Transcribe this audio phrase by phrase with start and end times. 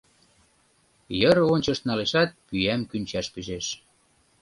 [1.19, 3.67] Йыр ончышт налешат, пӱям кӱнчаш пижеш.